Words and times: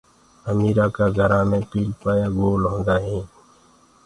اميرآ 0.51 0.85
ڪآ 0.95 1.05
گھرآ 1.17 1.41
مي 1.49 1.59
پيٚلپآيآ 1.71 2.27
گول 2.37 2.61
هوندآ 2.71 2.95
هين۔ 3.05 3.23